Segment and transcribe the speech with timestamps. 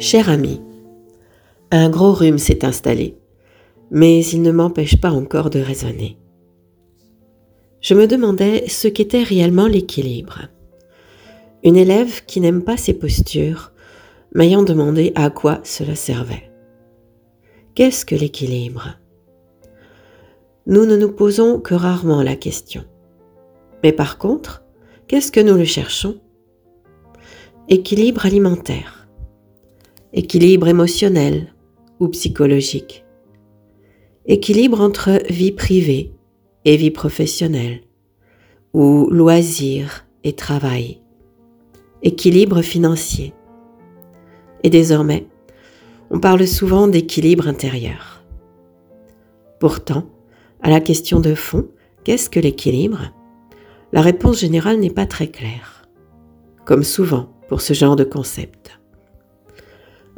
[0.00, 0.60] Cher ami,
[1.72, 3.16] un gros rhume s'est installé,
[3.90, 6.16] mais il ne m'empêche pas encore de raisonner.
[7.80, 10.42] Je me demandais ce qu'était réellement l'équilibre.
[11.64, 13.72] Une élève qui n'aime pas ses postures
[14.36, 16.48] m'ayant demandé à quoi cela servait.
[17.74, 18.98] Qu'est-ce que l'équilibre?
[20.66, 22.84] Nous ne nous posons que rarement la question.
[23.82, 24.62] Mais par contre,
[25.08, 26.20] qu'est-ce que nous le cherchons?
[27.68, 28.97] Équilibre alimentaire,
[30.12, 31.54] équilibre émotionnel
[32.00, 33.04] ou psychologique,
[34.26, 36.12] équilibre entre vie privée
[36.64, 37.82] et vie professionnelle,
[38.72, 41.00] ou loisirs et travail,
[42.02, 43.34] équilibre financier.
[44.62, 45.26] Et désormais,
[46.10, 48.24] on parle souvent d'équilibre intérieur.
[49.60, 50.08] Pourtant,
[50.62, 51.68] à la question de fond,
[52.04, 53.12] qu'est-ce que l'équilibre?
[53.92, 55.88] La réponse générale n'est pas très claire,
[56.64, 58.77] comme souvent pour ce genre de concept.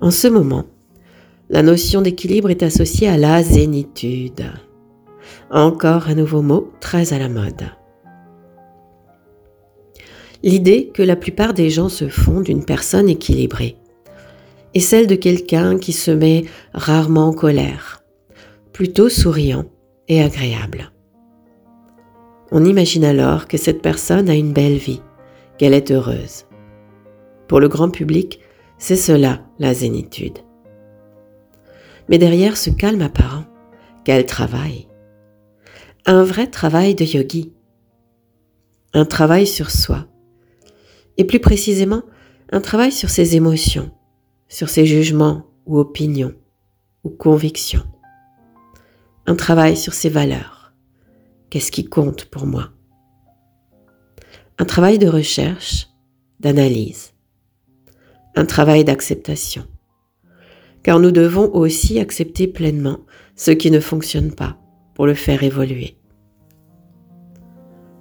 [0.00, 0.64] En ce moment,
[1.50, 4.50] la notion d'équilibre est associée à la zénitude.
[5.50, 7.68] Encore un nouveau mot très à la mode.
[10.42, 13.76] L'idée que la plupart des gens se font d'une personne équilibrée
[14.72, 18.02] est celle de quelqu'un qui se met rarement en colère,
[18.72, 19.66] plutôt souriant
[20.08, 20.92] et agréable.
[22.52, 25.02] On imagine alors que cette personne a une belle vie,
[25.58, 26.46] qu'elle est heureuse.
[27.48, 28.39] Pour le grand public,
[28.80, 30.38] c'est cela la zénitude.
[32.08, 33.44] Mais derrière ce calme apparent,
[34.04, 34.88] quel travail
[36.06, 37.52] Un vrai travail de yogi.
[38.94, 40.06] Un travail sur soi.
[41.18, 42.02] Et plus précisément,
[42.50, 43.92] un travail sur ses émotions,
[44.48, 46.34] sur ses jugements ou opinions
[47.04, 47.84] ou convictions.
[49.26, 50.72] Un travail sur ses valeurs.
[51.50, 52.70] Qu'est-ce qui compte pour moi?
[54.58, 55.88] Un travail de recherche,
[56.40, 57.12] d'analyse
[58.36, 59.64] un travail d'acceptation.
[60.82, 63.00] Car nous devons aussi accepter pleinement
[63.36, 64.56] ce qui ne fonctionne pas
[64.94, 65.96] pour le faire évoluer.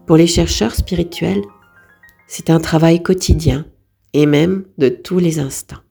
[0.06, 1.44] Pour les chercheurs spirituels,
[2.28, 3.66] c'est un travail quotidien
[4.14, 5.84] et même de tous les instants.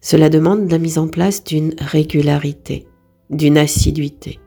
[0.00, 2.88] Cela demande la mise en place d'une régularité,
[3.30, 4.40] d'une assiduité.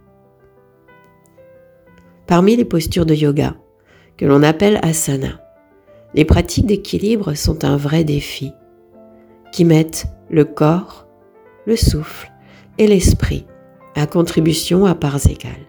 [2.28, 3.56] Parmi les postures de yoga,
[4.18, 5.45] que l'on appelle asana,
[6.16, 8.54] les pratiques d'équilibre sont un vrai défi
[9.52, 11.08] qui mettent le corps,
[11.66, 12.32] le souffle
[12.78, 13.46] et l'esprit
[13.96, 15.68] à contribution à parts égales.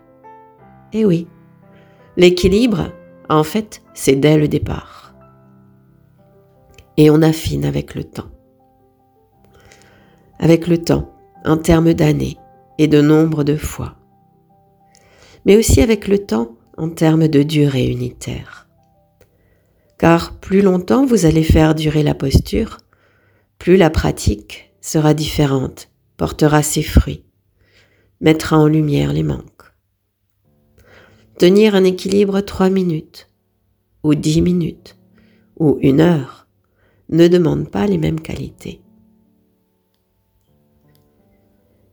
[0.92, 1.26] Et oui,
[2.16, 2.92] l'équilibre,
[3.28, 5.14] en fait, c'est dès le départ.
[6.96, 8.30] Et on affine avec le temps.
[10.38, 11.12] Avec le temps,
[11.44, 12.36] en termes d'années
[12.78, 13.96] et de nombre de fois.
[15.44, 18.65] Mais aussi avec le temps en termes de durée unitaire
[19.98, 22.78] car plus longtemps vous allez faire durer la posture,
[23.58, 27.24] plus la pratique sera différente, portera ses fruits,
[28.20, 29.72] mettra en lumière les manques.
[31.38, 33.30] Tenir un équilibre trois minutes,
[34.02, 34.96] ou dix minutes,
[35.58, 36.46] ou une heure,
[37.08, 38.80] ne demande pas les mêmes qualités.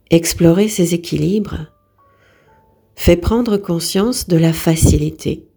[0.09, 1.71] Explorer ces équilibres
[2.95, 5.47] fait prendre conscience de la facilité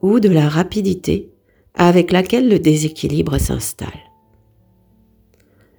[0.00, 1.35] ou de la rapidité
[1.76, 3.88] avec laquelle le déséquilibre s'installe.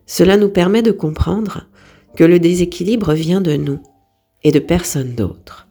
[0.06, 1.68] Cela nous permet de comprendre
[2.16, 3.80] que le déséquilibre vient de nous
[4.44, 5.68] et de personne d'autre.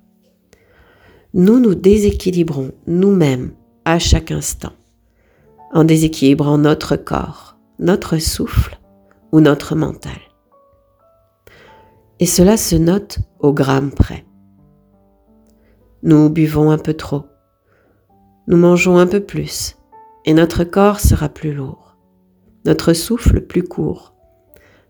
[1.32, 3.52] Nous nous déséquilibrons nous-mêmes
[3.84, 4.72] à chaque instant,
[5.72, 8.78] en déséquilibrant notre corps, notre souffle
[9.32, 10.18] ou notre mental.
[12.18, 14.24] Et cela se note au gramme près.
[16.02, 17.26] Nous buvons un peu trop,
[18.48, 19.75] nous mangeons un peu plus,
[20.26, 21.96] et notre corps sera plus lourd,
[22.64, 24.14] notre souffle plus court,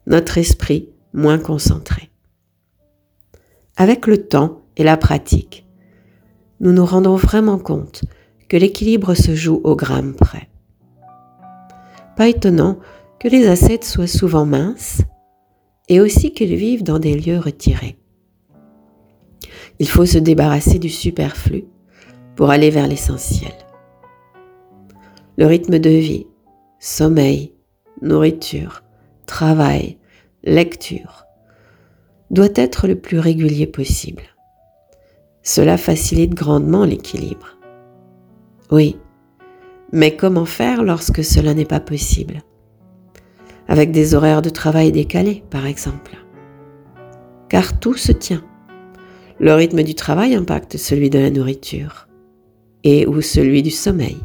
[0.07, 2.11] notre esprit moins concentré.
[3.77, 5.67] Avec le temps et la pratique,
[6.61, 8.03] nous nous rendons vraiment compte
[8.49, 10.49] que l'équilibre se joue au gramme près.
[12.17, 12.79] Pas étonnant
[13.21, 15.03] que les ascètes soient souvent minces
[15.89, 17.99] et aussi qu'ils vivent dans des lieux retirés.
[19.79, 21.65] Il faut se débarrasser du superflu
[22.37, 23.53] pour aller vers l'essentiel
[25.39, 26.27] le rythme de vie,
[26.79, 27.53] sommeil,
[28.01, 28.83] nourriture,
[29.27, 29.99] travail,
[30.45, 31.27] lecture,
[32.31, 34.23] doit être le plus régulier possible.
[35.43, 37.59] Cela facilite grandement l'équilibre.
[38.71, 38.97] Oui,
[39.93, 42.43] mais comment faire lorsque cela n'est pas possible?
[43.69, 46.17] Avec des horaires de travail décalés, par exemple.
[47.51, 48.45] Car tout se tient.
[49.39, 52.09] Le rythme du travail impacte celui de la nourriture
[52.85, 54.17] et ou celui du sommeil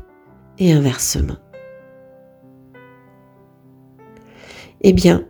[0.61, 1.37] et inversement.
[4.81, 5.25] Eh bien,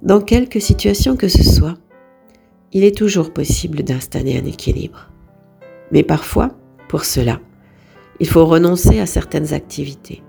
[0.00, 1.76] dans quelque situation que ce soit,
[2.72, 5.10] il est toujours possible d'installer un équilibre.
[5.90, 6.56] Mais parfois,
[6.88, 7.38] pour cela,
[8.18, 10.22] il faut renoncer à certaines activités,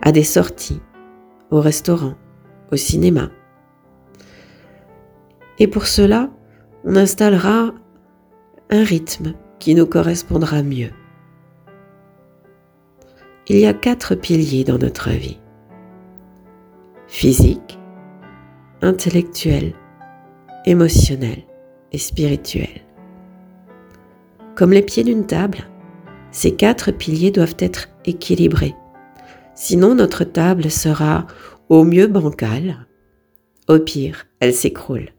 [0.00, 0.80] à des sorties,
[1.52, 2.14] au restaurant,
[2.72, 3.30] au cinéma.
[5.60, 6.28] Et pour cela,
[6.84, 7.72] on installera
[8.70, 10.90] un rythme qui nous correspondra mieux.
[13.52, 15.36] Il y a quatre piliers dans notre vie.
[17.06, 17.78] Physique,
[18.80, 19.74] intellectuel,
[20.64, 21.42] émotionnel
[21.92, 22.80] et spirituel.
[24.54, 25.68] Comme les pieds d'une table,
[26.30, 28.74] ces quatre piliers doivent être équilibrés.
[29.54, 31.26] Sinon, notre table sera
[31.68, 32.86] au mieux bancale,
[33.68, 35.10] au pire, elle s'écroule.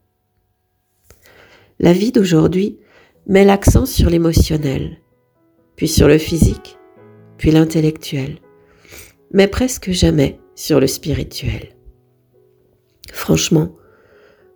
[1.79, 2.79] La vie d'aujourd'hui
[3.27, 4.97] met l'accent sur l'émotionnel,
[5.75, 6.79] puis sur le physique,
[7.38, 8.38] puis l'intellectuel,
[9.31, 11.69] mais presque jamais sur le spirituel.
[13.12, 13.75] Franchement,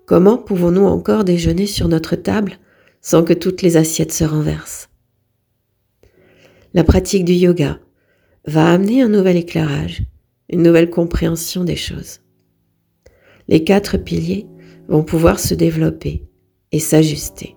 [0.05, 2.53] comment pouvons-nous encore déjeuner sur notre table
[3.01, 4.89] sans que toutes les assiettes se renversent?
[6.73, 7.79] La pratique du yoga
[8.45, 10.03] va amener un nouvel éclairage,
[10.49, 12.19] une nouvelle compréhension des choses.
[13.47, 14.47] Les quatre piliers
[14.87, 16.23] vont pouvoir se développer
[16.71, 17.55] et s'ajuster.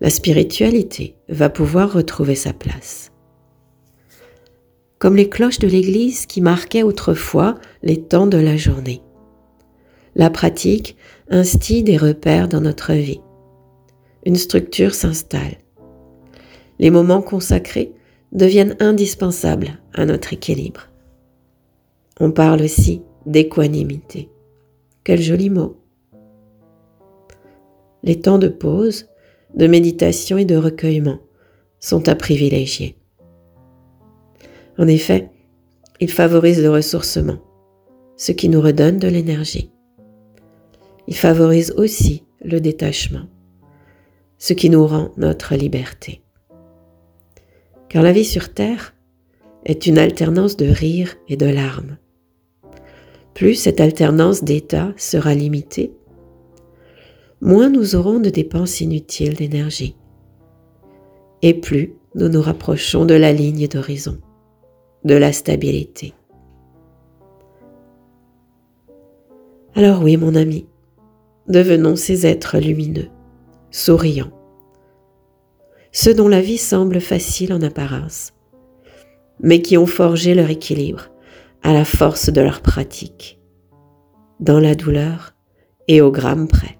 [0.00, 3.12] La spiritualité va pouvoir retrouver sa place.
[4.98, 9.02] Comme les cloches de l'église qui marquaient autrefois les temps de la journée.
[10.14, 10.96] La pratique
[11.28, 13.20] instille des repères dans notre vie.
[14.24, 15.58] Une structure s'installe.
[16.78, 17.92] Les moments consacrés
[18.32, 20.88] deviennent indispensables à notre équilibre.
[22.18, 24.30] On parle aussi d'équanimité.
[25.04, 25.76] Quel joli mot.
[28.02, 29.08] Les temps de pause,
[29.54, 31.18] de méditation et de recueillement
[31.80, 32.95] sont à privilégier.
[34.78, 35.30] En effet,
[36.00, 37.38] ils favorisent le ressourcement,
[38.16, 39.70] ce qui nous redonne de l'énergie.
[41.06, 43.26] Ils favorisent aussi le détachement,
[44.38, 46.22] ce qui nous rend notre liberté.
[47.88, 48.94] Car la vie sur Terre
[49.64, 51.96] est une alternance de rire et de larmes.
[53.34, 55.92] Plus cette alternance d'état sera limitée,
[57.40, 59.96] moins nous aurons de dépenses inutiles d'énergie.
[61.42, 64.18] Et plus nous nous rapprochons de la ligne d'horizon,
[65.06, 66.14] de la stabilité.
[69.76, 70.66] Alors oui, mon ami,
[71.46, 73.08] devenons ces êtres lumineux,
[73.70, 74.32] souriants,
[75.92, 78.32] ceux dont la vie semble facile en apparence,
[79.38, 81.08] mais qui ont forgé leur équilibre
[81.62, 83.38] à la force de leur pratique,
[84.40, 85.36] dans la douleur
[85.86, 86.78] et au gramme près.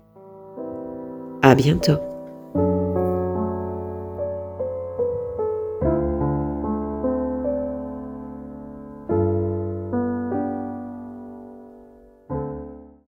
[1.43, 2.01] À bientôt.